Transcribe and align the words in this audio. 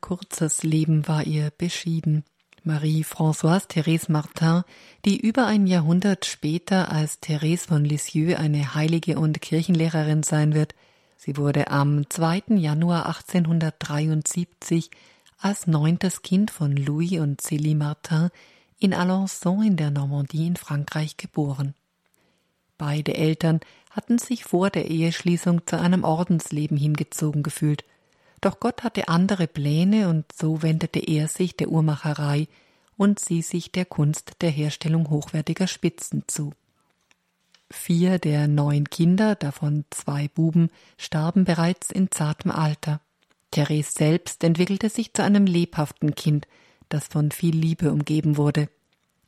Kurzes 0.00 0.62
Leben 0.62 1.08
war 1.08 1.24
ihr 1.24 1.50
beschieden. 1.56 2.24
Marie-Françoise 2.62 3.66
Thérèse 3.68 4.12
Martin, 4.12 4.62
die 5.04 5.18
über 5.18 5.46
ein 5.46 5.66
Jahrhundert 5.66 6.26
später 6.26 6.92
als 6.92 7.22
Thérèse 7.22 7.68
von 7.68 7.84
Lisieux 7.84 8.38
eine 8.38 8.74
Heilige 8.74 9.18
und 9.18 9.40
Kirchenlehrerin 9.40 10.22
sein 10.22 10.54
wird. 10.54 10.74
Sie 11.16 11.36
wurde 11.36 11.70
am 11.70 12.08
2. 12.08 12.56
Januar 12.56 13.06
1873 13.06 14.90
als 15.38 15.66
neuntes 15.66 16.22
Kind 16.22 16.50
von 16.50 16.76
Louis 16.76 17.18
und 17.18 17.40
Célie 17.40 17.76
Martin 17.76 18.28
in 18.78 18.94
Alençon 18.94 19.62
in 19.64 19.76
der 19.76 19.90
Normandie 19.90 20.46
in 20.46 20.56
Frankreich 20.56 21.16
geboren. 21.16 21.74
Beide 22.76 23.14
Eltern 23.14 23.60
hatten 23.90 24.18
sich 24.18 24.44
vor 24.44 24.70
der 24.70 24.90
Eheschließung 24.90 25.66
zu 25.66 25.78
einem 25.80 26.04
Ordensleben 26.04 26.76
hingezogen 26.76 27.42
gefühlt– 27.42 27.84
doch 28.40 28.60
Gott 28.60 28.82
hatte 28.82 29.08
andere 29.08 29.46
Pläne 29.46 30.08
und 30.08 30.26
so 30.32 30.62
wendete 30.62 30.98
er 30.98 31.28
sich 31.28 31.56
der 31.56 31.68
Uhrmacherei 31.68 32.48
und 32.96 33.18
sie 33.18 33.42
sich 33.42 33.72
der 33.72 33.84
Kunst 33.84 34.32
der 34.40 34.50
Herstellung 34.50 35.10
hochwertiger 35.10 35.66
Spitzen 35.66 36.24
zu. 36.26 36.52
Vier 37.70 38.18
der 38.18 38.48
neun 38.48 38.90
Kinder, 38.90 39.36
davon 39.36 39.84
zwei 39.90 40.28
Buben, 40.28 40.70
starben 40.98 41.44
bereits 41.44 41.90
in 41.90 42.10
zartem 42.10 42.50
Alter. 42.50 43.00
Therese 43.52 43.92
selbst 43.92 44.42
entwickelte 44.42 44.88
sich 44.88 45.12
zu 45.12 45.22
einem 45.22 45.46
lebhaften 45.46 46.14
Kind, 46.14 46.48
das 46.88 47.06
von 47.06 47.30
viel 47.30 47.54
Liebe 47.54 47.92
umgeben 47.92 48.36
wurde. 48.36 48.68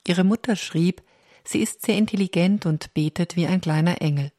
Ihre 0.06 0.25
Mutter 0.25 0.56
schrieb, 0.56 1.03
sie 1.45 1.61
ist 1.61 1.83
sehr 1.83 1.97
intelligent 1.97 2.67
und 2.67 2.92
betet 2.95 3.37
wie 3.37 3.47
ein 3.47 3.61
kleiner 3.61 4.03
Engel. 4.03 4.33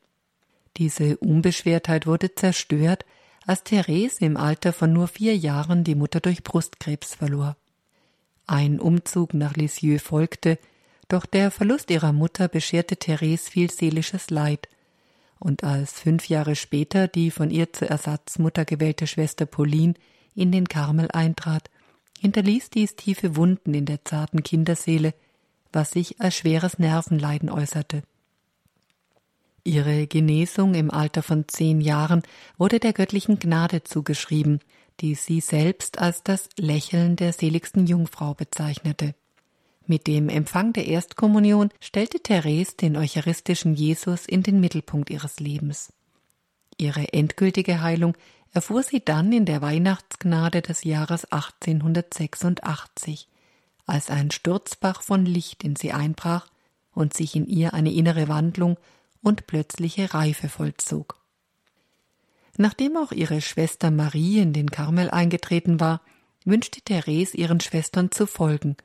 Diese 0.78 1.18
Unbeschwertheit 1.18 2.08
wurde 2.08 2.36
zerstört, 2.36 3.06
als 3.46 3.64
Therese 3.64 4.24
im 4.24 4.38
Alter 4.38 4.74
von 4.74 4.94
nur 4.94 5.08
vier 5.08 5.36
Jahren 5.36 5.84
die 5.84 5.96
Mutter 5.96 6.20
durch 6.20 6.44
Brustkrebs 6.44 7.16
verlor. 7.16 7.58
Ein 8.48 8.80
Umzug 8.80 9.34
nach 9.34 9.56
Lisieux 9.56 10.02
folgte, 10.02 10.58
doch 11.08 11.26
der 11.26 11.52
Verlust 11.52 11.90
ihrer 11.92 12.14
Mutter 12.14 12.48
bescherte 12.48 12.98
Therese 12.98 13.50
viel 13.50 13.70
seelisches 13.70 14.30
Leid, 14.30 14.68
und 15.40 15.64
als 15.64 16.00
fünf 16.00 16.30
Jahre 16.30 16.56
später 16.56 17.08
die 17.10 17.30
von 17.30 17.52
ihr 17.52 17.74
zur 17.74 17.90
Ersatzmutter 17.90 18.64
gewählte 18.64 19.08
Schwester 19.08 19.46
Pauline 19.46 19.96
in 20.36 20.52
den 20.52 20.68
Karmel 20.70 21.10
eintrat, 21.12 21.70
hinterließ 22.20 22.70
dies 22.70 22.96
tiefe 22.96 23.36
Wunden 23.36 23.74
in 23.74 23.86
der 23.86 24.06
zarten 24.06 24.44
Kinderseele, 24.44 25.14
was 25.74 25.92
sich 25.92 26.22
als 26.22 26.36
schweres 26.36 26.80
Nervenleiden 26.80 27.50
äußerte. 27.50 28.04
Ihre 29.66 30.08
Genesung 30.08 30.74
im 30.74 30.92
Alter 30.92 31.24
von 31.24 31.48
zehn 31.48 31.80
Jahren 31.80 32.24
wurde 32.58 32.80
der 32.80 32.92
göttlichen 32.92 33.40
Gnade 33.40 33.84
zugeschrieben, 33.84 34.60
die 35.00 35.16
sie 35.16 35.40
selbst 35.40 36.00
als 36.00 36.24
das 36.24 36.50
Lächeln 36.58 37.16
der 37.16 37.32
seligsten 37.32 37.88
Jungfrau 37.88 38.34
bezeichnete. 38.34 39.16
Mit 39.86 40.08
dem 40.08 40.30
Empfang 40.30 40.74
der 40.74 40.88
Erstkommunion 40.88 41.70
stellte 41.80 42.20
Therese 42.20 42.76
den 42.76 42.98
eucharistischen 42.98 43.74
Jesus 43.74 44.26
in 44.26 44.44
den 44.44 44.60
Mittelpunkt 44.60 45.10
ihres 45.10 45.40
Lebens. 45.40 45.94
Ihre 46.78 47.14
endgültige 47.14 47.82
Heilung 47.82 48.16
erfuhr 48.54 48.84
sie 48.84 49.04
dann 49.04 49.32
in 49.32 49.46
der 49.46 49.62
Weihnachtsgnade 49.62 50.62
des 50.62 50.84
Jahres 50.84 51.26
1886, 51.26 53.28
als 53.86 54.10
ein 54.10 54.32
Sturzbach 54.32 55.02
von 55.02 55.26
Licht 55.26 55.64
in 55.64 55.76
sie 55.76 55.92
einbrach 55.92 56.48
und 56.94 57.14
sich 57.14 57.36
in 57.36 57.48
ihr 57.48 57.74
eine 57.74 57.92
innere 57.92 58.28
Wandlung 58.28 58.78
und 59.24 59.48
plötzliche 59.48 60.14
Reife 60.14 60.50
vollzog. 60.50 61.20
Nachdem 62.58 62.98
auch 62.98 63.12
ihre 63.12 63.42
Schwester 63.42 63.90
Marie 63.90 64.40
in 64.40 64.54
den 64.54 64.70
Karmel 64.70 65.10
eingetreten 65.10 65.80
war, 65.80 66.02
wünschte 66.46 66.82
Therese 66.82 67.36
ihren 67.36 67.60
Schwestern 67.60 68.12
zu 68.12 68.28
folgen, 68.28 68.78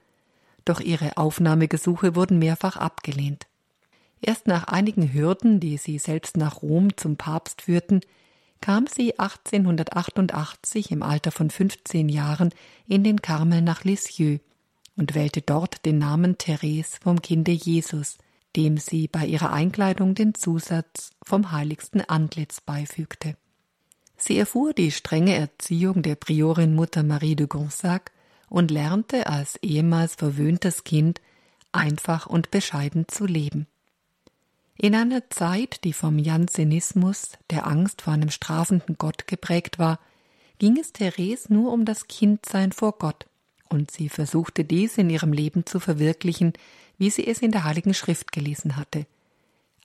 doch 0.65 0.81
ihre 0.81 1.17
Aufnahmegesuche 1.17 2.15
wurden 2.15 2.39
mehrfach 2.39 2.77
abgelehnt. 2.77 3.47
Erst 4.21 4.47
nach 4.47 4.65
einigen 4.65 5.13
Hürden, 5.13 5.61
die 5.61 5.77
sie 5.77 5.99
selbst 5.99 6.37
nach 6.37 6.63
Rom 6.63 6.97
zum 6.97 7.17
Papst 7.17 7.63
führten, 7.63 8.01
kam 8.61 8.87
sie 8.87 9.19
1888 9.19 10.91
im 10.91 11.03
Alter 11.03 11.31
von 11.31 11.51
15 11.51 12.09
Jahren 12.09 12.51
in 12.87 13.05
den 13.05 13.23
Karmel 13.23 13.63
nach 13.63 13.85
Lisieux 13.85 14.41
und 14.97 15.15
wählte 15.15 15.43
dort 15.43 15.85
den 15.85 15.99
Namen 15.99 16.39
Therese 16.39 16.99
vom 17.01 17.23
Kinde 17.23 17.53
Jesus, 17.53 18.19
dem 18.57 18.79
sie 18.79 19.09
bei 19.09 19.27
ihrer 19.27 19.53
Einkleidung 19.53 20.15
den 20.15 20.35
Zusatz 20.35 21.11
vom 21.25 21.53
heiligsten 21.53 22.01
Antlitz 22.01 22.61
beifügte. 22.61 23.37
Sie 24.17 24.37
erfuhr 24.37 24.73
die 24.73 24.91
strenge 24.91 25.35
Erziehung 25.35 26.03
der 26.03 26.17
Priorin 26.17 26.75
Mutter 26.75 27.03
Marie 27.03 27.37
de 27.37 27.47
Gonzague 27.47 28.13
und 28.49 28.71
lernte 28.71 29.27
als 29.27 29.57
ehemals 29.63 30.17
verwöhntes 30.17 30.85
Kind 30.85 31.21
einfach 31.73 32.27
und 32.27 32.51
bescheiden 32.51 33.07
zu 33.09 33.27
leben. 33.27 33.67
In 34.77 34.95
einer 34.95 35.29
Zeit, 35.31 35.85
die 35.85 35.93
vom 35.93 36.19
Jansenismus, 36.19 37.33
der 37.51 37.67
Angst 37.67 38.03
vor 38.03 38.13
einem 38.13 38.31
strafenden 38.31 38.97
Gott 38.97 39.27
geprägt 39.27 39.79
war, 39.79 39.99
ging 40.59 40.79
es 40.79 40.93
Therese 40.93 41.53
nur 41.53 41.73
um 41.73 41.85
das 41.85 42.07
Kindsein 42.07 42.73
vor 42.73 42.93
Gott, 42.99 43.27
und 43.69 43.91
sie 43.91 44.09
versuchte 44.09 44.65
dies 44.65 44.97
in 44.97 45.11
ihrem 45.11 45.33
Leben 45.33 45.67
zu 45.67 45.81
verwirklichen, 45.81 46.53
wie 46.99 47.11
sie 47.11 47.27
es 47.27 47.39
in 47.39 47.53
der 47.53 47.65
Heiligen 47.65 47.95
Schrift 47.95 48.33
gelesen 48.33 48.77
hatte. 48.77 49.07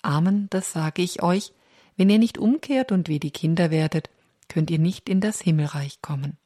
Amen, 0.02 0.48
das 0.50 0.74
sage 0.74 1.02
ich 1.02 1.24
euch, 1.24 1.54
wenn 1.96 2.10
ihr 2.10 2.20
nicht 2.20 2.38
umkehrt 2.38 2.92
und 2.92 3.08
wie 3.08 3.20
die 3.20 3.32
Kinder 3.32 3.72
werdet, 3.72 4.10
könnt 4.50 4.70
ihr 4.72 4.80
nicht 4.80 5.08
in 5.08 5.22
das 5.22 5.40
Himmelreich 5.40 6.02
kommen. 6.02 6.38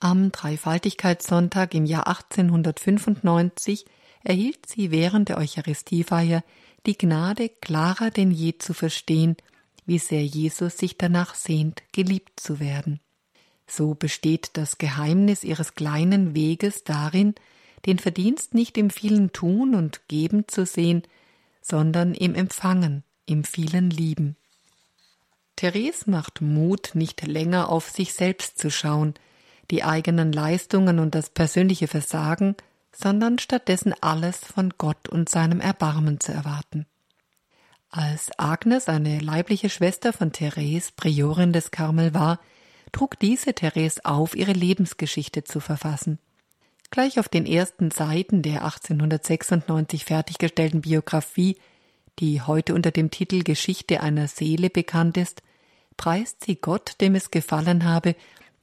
Am 0.00 0.32
Dreifaltigkeitssonntag 0.32 1.74
im 1.74 1.86
Jahr 1.86 2.06
1895 2.06 3.86
erhielt 4.22 4.66
sie 4.66 4.90
während 4.90 5.30
der 5.30 5.38
Eucharistiefeier 5.38 6.44
die 6.86 6.98
Gnade, 6.98 7.48
klarer 7.48 8.10
denn 8.10 8.30
je 8.30 8.58
zu 8.58 8.74
verstehen, 8.74 9.36
wie 9.86 9.98
sehr 9.98 10.24
Jesus 10.24 10.78
sich 10.78 10.98
danach 10.98 11.34
sehnt, 11.34 11.82
geliebt 11.92 12.40
zu 12.40 12.60
werden. 12.60 13.00
So 13.66 13.94
besteht 13.94 14.50
das 14.54 14.78
Geheimnis 14.78 15.44
ihres 15.44 15.74
kleinen 15.74 16.34
Weges 16.34 16.84
darin, 16.84 17.34
den 17.86 17.98
Verdienst 17.98 18.54
nicht 18.54 18.78
im 18.78 18.90
vielen 18.90 19.32
Tun 19.32 19.74
und 19.74 20.08
Geben 20.08 20.48
zu 20.48 20.66
sehen, 20.66 21.02
sondern 21.60 22.14
im 22.14 22.34
Empfangen, 22.34 23.04
im 23.26 23.44
vielen 23.44 23.90
Lieben. 23.90 24.36
Therese 25.56 26.10
macht 26.10 26.40
Mut, 26.40 26.90
nicht 26.94 27.26
länger 27.26 27.68
auf 27.68 27.88
sich 27.90 28.14
selbst 28.14 28.58
zu 28.58 28.70
schauen, 28.70 29.14
die 29.70 29.84
eigenen 29.84 30.32
Leistungen 30.32 30.98
und 30.98 31.14
das 31.14 31.30
persönliche 31.30 31.88
Versagen, 31.88 32.56
sondern 32.92 33.38
stattdessen 33.38 33.94
alles 34.00 34.38
von 34.38 34.74
Gott 34.78 35.08
und 35.08 35.28
seinem 35.28 35.60
Erbarmen 35.60 36.20
zu 36.20 36.32
erwarten. 36.32 36.86
Als 37.90 38.30
Agnes, 38.38 38.88
eine 38.88 39.20
leibliche 39.20 39.70
Schwester 39.70 40.12
von 40.12 40.32
Therese, 40.32 40.90
Priorin 40.96 41.52
des 41.52 41.70
Karmel 41.70 42.12
war, 42.12 42.40
trug 42.92 43.18
diese 43.18 43.54
Therese 43.54 44.04
auf, 44.04 44.34
ihre 44.34 44.52
Lebensgeschichte 44.52 45.44
zu 45.44 45.60
verfassen. 45.60 46.18
Gleich 46.94 47.18
auf 47.18 47.28
den 47.28 47.44
ersten 47.44 47.90
Seiten 47.90 48.42
der 48.42 48.62
1896 48.62 50.04
fertiggestellten 50.04 50.82
Biografie, 50.82 51.56
die 52.20 52.40
heute 52.40 52.72
unter 52.72 52.92
dem 52.92 53.10
Titel 53.10 53.42
Geschichte 53.42 54.00
einer 54.00 54.28
Seele 54.28 54.70
bekannt 54.70 55.16
ist, 55.16 55.42
preist 55.96 56.44
sie 56.44 56.54
Gott, 56.54 56.92
dem 57.00 57.16
es 57.16 57.32
gefallen 57.32 57.82
habe, 57.82 58.14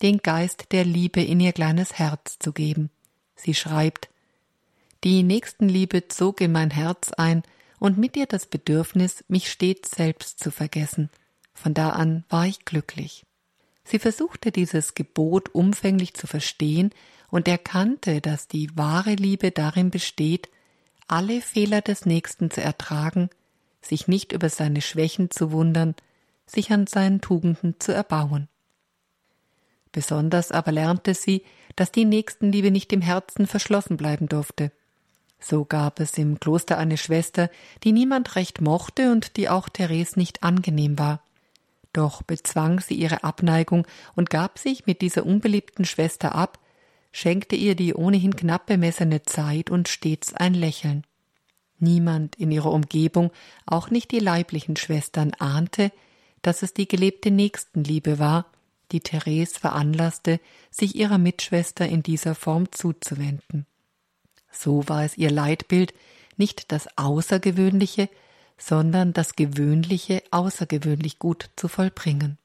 den 0.02 0.19
Geist 0.19 0.72
der 0.72 0.86
Liebe 0.86 1.22
in 1.22 1.42
ihr 1.42 1.52
kleines 1.52 2.00
Herz 2.00 2.40
zu 2.40 2.53
geben. 2.53 2.90
Sie 3.36 3.53
schreibt 3.53 4.08
Die 5.03 5.24
Nächstenliebe 5.24 6.08
zog 6.08 6.40
in 6.40 6.53
mein 6.53 6.72
Herz 6.72 7.12
ein 7.12 7.44
und 7.80 7.98
mit 7.98 8.16
ihr 8.16 8.28
das 8.28 8.46
Bedürfnis, 8.46 9.25
mich 9.28 9.52
stets 9.52 9.92
selbst 9.92 10.40
zu 10.40 10.52
vergessen. 10.52 11.09
Von 11.53 11.74
da 11.74 11.90
an 11.90 12.24
war 12.30 12.46
ich 12.46 12.63
glücklich. 12.63 13.25
Sie 13.84 14.00
versuchte 14.00 14.53
dieses 14.53 14.94
Gebot 14.94 15.53
umfänglich 15.53 16.13
zu 16.13 16.28
verstehen 16.28 16.92
und 17.31 17.48
erkannte, 17.48 18.22
dass 18.22 18.48
die 18.48 18.69
wahre 18.78 19.16
Liebe 19.16 19.51
darin 19.51 19.89
besteht, 19.89 20.50
alle 21.07 21.42
Fehler 21.42 21.81
des 21.81 22.06
Nächsten 22.06 22.51
zu 22.51 22.62
ertragen, 22.62 23.30
sich 23.81 24.07
nicht 24.07 24.31
über 24.33 24.50
seine 24.50 24.81
Schwächen 24.81 25.31
zu 25.31 25.51
wundern, 25.51 25.95
sich 26.45 26.72
an 26.72 26.86
seinen 26.86 27.22
Tugenden 27.22 27.80
zu 27.80 27.94
erbauen. 27.94 28.48
Besonders 29.92 30.51
aber 30.51 30.72
lernte 30.72 31.13
sie, 31.13 31.44
dass 31.75 31.92
die 31.92 32.06
Nächstenliebe 32.06 32.69
nicht 32.69 32.94
im 32.94 33.01
Herzen 33.01 33.48
verschlossen 33.48 33.98
bleiben 33.98 34.27
durfte. 34.27 34.72
So 35.39 35.66
gab 35.66 36.00
es 36.00 36.18
im 36.18 36.39
Kloster 36.39 36.77
eine 36.77 36.98
Schwester, 36.98 37.50
die 37.84 37.92
niemand 37.92 38.36
recht 38.36 38.62
mochte 38.62 39.12
und 39.12 39.38
die 39.38 39.50
auch 39.50 39.69
Therese 39.69 40.19
nicht 40.19 40.44
angenehm 40.44 41.00
war. 41.00 41.22
Doch 41.94 42.22
bezwang 42.22 42.80
sie 42.80 42.94
ihre 42.94 43.24
Abneigung 43.24 43.88
und 44.16 44.30
gab 44.30 44.60
sich 44.60 44.86
mit 44.86 45.01
dieser 45.01 45.25
unbeliebten 45.25 45.84
Schwester 45.84 46.36
ab, 46.36 46.60
schenkte 47.12 47.56
ihr 47.56 47.75
die 47.75 47.94
ohnehin 47.94 48.36
knapp 48.36 48.68
bemessene 48.68 49.24
Zeit 49.24 49.69
und 49.69 49.88
stets 49.88 50.34
ein 50.34 50.54
Lächeln. 50.54 51.04
Niemand 51.80 52.36
in 52.36 52.52
ihrer 52.52 52.72
Umgebung, 52.72 53.31
auch 53.66 53.90
nicht 53.90 54.12
die 54.12 54.19
leiblichen 54.19 54.78
Schwestern, 54.78 55.34
ahnte, 55.40 55.92
dass 56.42 56.63
es 56.63 56.74
die 56.74 56.88
gelebte 56.88 57.31
Nächstenliebe 57.31 58.19
war, 58.19 58.46
die 58.92 59.00
Therese 59.00 59.60
veranlasste, 59.60 60.40
sich 60.69 60.96
ihrer 60.96 61.18
Mitschwester 61.18 61.88
in 61.88 62.04
dieser 62.04 62.36
Form 62.36 62.72
zuzuwenden. 62.72 63.66
So 64.52 64.88
war 64.88 65.06
es 65.06 65.18
ihr 65.18 65.31
Leitbild, 65.31 65.94
nicht 66.38 66.72
das 66.72 66.88
Außergewöhnliche, 66.98 68.10
sondern 68.58 69.13
das 69.13 69.36
Gewöhnliche 69.36 70.22
außergewöhnlich 70.31 71.19
gut 71.19 71.50
zu 71.56 71.68
vollbringen. 71.68 72.38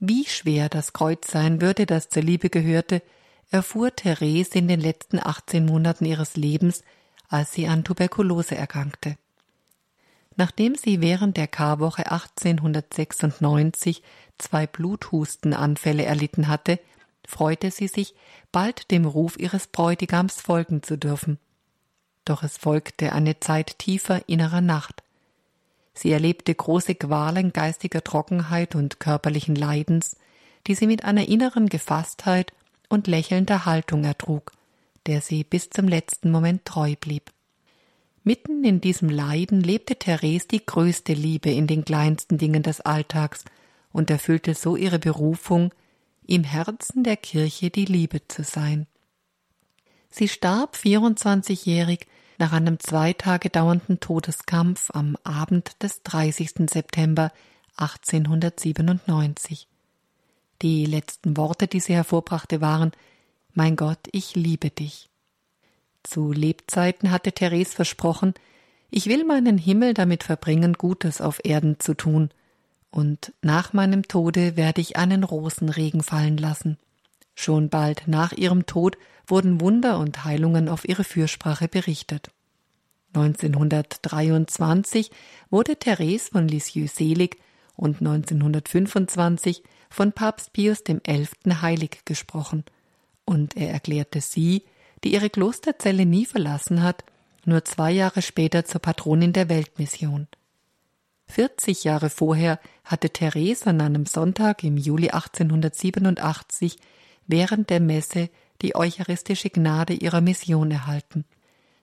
Wie 0.00 0.26
schwer 0.26 0.68
das 0.68 0.92
Kreuz 0.92 1.30
sein 1.30 1.60
würde, 1.60 1.86
das 1.86 2.08
zur 2.08 2.22
Liebe 2.22 2.50
gehörte, 2.50 3.02
erfuhr 3.50 3.94
Therese 3.94 4.58
in 4.58 4.68
den 4.68 4.80
letzten 4.80 5.18
18 5.18 5.64
Monaten 5.64 6.04
ihres 6.04 6.36
Lebens, 6.36 6.82
als 7.28 7.52
sie 7.52 7.66
an 7.66 7.84
Tuberkulose 7.84 8.56
erkrankte. 8.56 9.16
Nachdem 10.36 10.76
sie 10.76 11.00
während 11.00 11.36
der 11.36 11.48
Karwoche 11.48 12.10
1896 12.10 14.02
zwei 14.38 14.66
Bluthustenanfälle 14.66 16.04
erlitten 16.04 16.46
hatte, 16.48 16.78
freute 17.26 17.70
sie 17.70 17.88
sich, 17.88 18.14
bald 18.52 18.90
dem 18.90 19.04
Ruf 19.04 19.36
ihres 19.38 19.66
Bräutigams 19.66 20.40
folgen 20.40 20.82
zu 20.82 20.96
dürfen. 20.96 21.38
Doch 22.24 22.42
es 22.42 22.56
folgte 22.56 23.12
eine 23.12 23.40
Zeit 23.40 23.78
tiefer 23.78 24.28
innerer 24.28 24.60
Nacht. 24.60 25.02
Sie 25.92 26.12
erlebte 26.12 26.54
große 26.54 26.94
Qualen 26.94 27.52
geistiger 27.52 28.04
Trockenheit 28.04 28.76
und 28.76 29.00
körperlichen 29.00 29.56
Leidens, 29.56 30.16
die 30.66 30.76
sie 30.76 30.86
mit 30.86 31.04
einer 31.04 31.26
inneren 31.26 31.68
Gefasstheit 31.68 32.52
und 32.88 33.06
lächelnder 33.06 33.64
Haltung 33.66 34.04
ertrug, 34.04 34.52
der 35.06 35.20
sie 35.20 35.44
bis 35.44 35.70
zum 35.70 35.88
letzten 35.88 36.30
Moment 36.30 36.64
treu 36.64 36.94
blieb. 37.00 37.32
Mitten 38.24 38.64
in 38.64 38.80
diesem 38.80 39.08
Leiden 39.08 39.62
lebte 39.62 39.96
Therese 39.96 40.48
die 40.48 40.64
größte 40.64 41.14
Liebe 41.14 41.50
in 41.50 41.66
den 41.66 41.84
kleinsten 41.84 42.36
Dingen 42.36 42.62
des 42.62 42.80
Alltags 42.80 43.44
und 43.92 44.10
erfüllte 44.10 44.54
so 44.54 44.76
ihre 44.76 44.98
Berufung, 44.98 45.72
im 46.26 46.44
Herzen 46.44 47.04
der 47.04 47.16
Kirche 47.16 47.70
die 47.70 47.86
Liebe 47.86 48.26
zu 48.28 48.44
sein. 48.44 48.86
Sie 50.10 50.28
starb 50.28 50.76
24-jährig 50.76 52.06
nach 52.38 52.52
einem 52.52 52.78
zwei 52.78 53.14
Tage 53.14 53.50
dauernden 53.50 53.98
Todeskampf 53.98 54.90
am 54.92 55.16
Abend 55.24 55.82
des 55.82 56.02
30. 56.02 56.70
September 56.70 57.32
1897. 57.76 59.67
Die 60.62 60.86
letzten 60.86 61.36
Worte, 61.36 61.68
die 61.68 61.80
sie 61.80 61.94
hervorbrachte, 61.94 62.60
waren 62.60 62.92
Mein 63.52 63.76
Gott, 63.76 64.00
ich 64.10 64.34
liebe 64.34 64.70
dich. 64.70 65.08
Zu 66.02 66.32
Lebzeiten 66.32 67.10
hatte 67.10 67.32
Therese 67.32 67.74
versprochen, 67.74 68.34
ich 68.90 69.06
will 69.06 69.24
meinen 69.24 69.58
Himmel 69.58 69.94
damit 69.94 70.24
verbringen, 70.24 70.72
Gutes 70.72 71.20
auf 71.20 71.40
Erden 71.44 71.78
zu 71.78 71.94
tun, 71.94 72.30
und 72.90 73.34
nach 73.42 73.72
meinem 73.74 74.08
Tode 74.08 74.56
werde 74.56 74.80
ich 74.80 74.96
einen 74.96 75.22
Rosenregen 75.22 76.02
fallen 76.02 76.38
lassen. 76.38 76.78
Schon 77.34 77.68
bald 77.68 78.08
nach 78.08 78.32
ihrem 78.32 78.66
Tod 78.66 78.96
wurden 79.26 79.60
Wunder 79.60 79.98
und 79.98 80.24
Heilungen 80.24 80.68
auf 80.68 80.88
ihre 80.88 81.04
Fürsprache 81.04 81.68
berichtet. 81.68 82.30
1923 83.14 85.10
wurde 85.50 85.76
Therese 85.76 86.30
von 86.30 86.48
Lisieux 86.48 86.94
selig 86.94 87.36
und 87.76 88.00
1925 88.00 89.62
von 89.90 90.12
Papst 90.12 90.52
Pius 90.52 90.84
XI. 90.84 91.28
heilig 91.62 92.02
gesprochen, 92.04 92.64
und 93.24 93.56
er 93.56 93.70
erklärte 93.70 94.20
sie, 94.20 94.64
die 95.04 95.12
ihre 95.12 95.30
Klosterzelle 95.30 96.06
nie 96.06 96.24
verlassen 96.24 96.82
hat, 96.82 97.04
nur 97.44 97.64
zwei 97.64 97.92
Jahre 97.92 98.22
später 98.22 98.64
zur 98.64 98.80
Patronin 98.80 99.32
der 99.32 99.48
Weltmission. 99.48 100.28
40 101.28 101.84
Jahre 101.84 102.10
vorher 102.10 102.58
hatte 102.84 103.10
Therese 103.10 103.66
an 103.66 103.80
einem 103.80 104.06
Sonntag 104.06 104.64
im 104.64 104.76
Juli 104.76 105.10
1887 105.10 106.76
während 107.26 107.70
der 107.70 107.80
Messe 107.80 108.30
die 108.62 108.74
eucharistische 108.74 109.50
Gnade 109.50 109.92
ihrer 109.92 110.20
Mission 110.20 110.70
erhalten. 110.70 111.24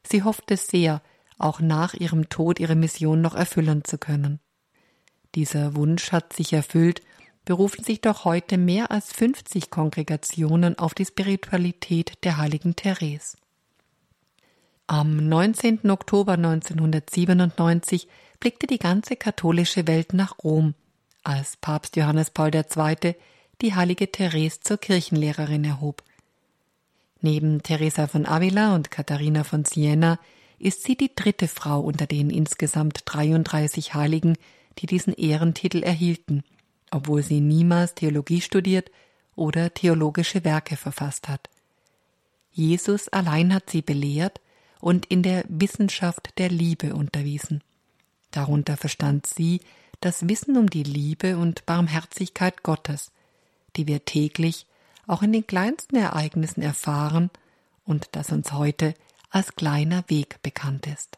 Sie 0.03 0.23
hoffte 0.23 0.57
sehr, 0.57 1.01
auch 1.37 1.59
nach 1.59 1.93
ihrem 1.93 2.29
Tod 2.29 2.59
ihre 2.59 2.75
Mission 2.75 3.21
noch 3.21 3.35
erfüllen 3.35 3.83
zu 3.83 3.97
können. 3.97 4.39
Dieser 5.35 5.75
Wunsch 5.75 6.11
hat 6.11 6.33
sich 6.33 6.53
erfüllt, 6.53 7.01
berufen 7.45 7.83
sich 7.83 8.01
doch 8.01 8.25
heute 8.25 8.57
mehr 8.57 8.91
als 8.91 9.13
50 9.13 9.69
Kongregationen 9.69 10.77
auf 10.77 10.93
die 10.93 11.05
Spiritualität 11.05 12.13
der 12.23 12.37
heiligen 12.37 12.75
Therese. 12.75 13.37
Am 14.87 15.29
19. 15.29 15.89
Oktober 15.89 16.33
1997 16.33 18.07
blickte 18.39 18.67
die 18.67 18.79
ganze 18.79 19.15
katholische 19.15 19.87
Welt 19.87 20.13
nach 20.13 20.43
Rom, 20.43 20.75
als 21.23 21.57
Papst 21.57 21.95
Johannes 21.95 22.29
Paul 22.29 22.51
II. 22.53 23.15
die 23.61 23.73
heilige 23.73 24.11
Therese 24.11 24.59
zur 24.59 24.77
Kirchenlehrerin 24.77 25.63
erhob. 25.63 26.03
Neben 27.21 27.63
Teresa 27.63 28.07
von 28.07 28.27
Avila 28.27 28.75
und 28.75 28.91
Katharina 28.91 29.43
von 29.43 29.65
Siena 29.65 30.19
ist 30.59 30.83
sie 30.83 30.95
die 30.95 31.15
dritte 31.15 31.47
Frau 31.47 31.79
unter 31.79 32.05
den 32.05 32.29
insgesamt 32.29 33.01
33 33.05 33.95
Heiligen, 33.95 34.37
die 34.77 34.85
diesen 34.85 35.13
Ehrentitel 35.13 35.81
erhielten, 35.81 36.43
obwohl 36.95 37.23
sie 37.23 37.41
niemals 37.41 37.93
Theologie 37.93 38.39
studiert 38.39 38.89
oder 39.35 39.73
theologische 39.73 40.45
Werke 40.45 40.77
verfasst 40.77 41.27
hat. 41.27 41.49
Jesus 42.53 43.09
allein 43.09 43.53
hat 43.53 43.69
sie 43.69 43.81
belehrt 43.81 44.39
und 44.79 45.05
in 45.07 45.21
der 45.21 45.43
Wissenschaft 45.49 46.29
der 46.37 46.47
Liebe 46.47 46.95
unterwiesen. 46.95 47.61
Darunter 48.31 48.77
verstand 48.77 49.27
sie 49.27 49.59
das 49.99 50.29
Wissen 50.29 50.55
um 50.55 50.69
die 50.69 50.83
Liebe 50.83 51.37
und 51.37 51.65
Barmherzigkeit 51.65 52.63
Gottes, 52.63 53.11
die 53.75 53.87
wir 53.87 54.05
täglich 54.05 54.65
auch 55.05 55.21
in 55.21 55.33
den 55.33 55.45
kleinsten 55.45 55.97
Ereignissen 55.97 56.61
erfahren 56.61 57.29
und 57.83 58.07
das 58.13 58.31
uns 58.31 58.53
heute 58.53 58.93
als 59.29 59.57
kleiner 59.57 60.05
Weg 60.07 60.41
bekannt 60.43 60.87
ist. 60.87 61.17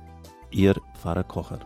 Ihr 0.51 0.75
Pfarrer 0.93 1.23
Kocher. 1.23 1.59